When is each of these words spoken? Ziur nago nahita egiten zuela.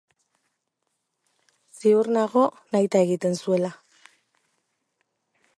Ziur 1.81 2.09
nago 2.17 2.47
nahita 2.71 3.05
egiten 3.09 3.39
zuela. 3.45 3.73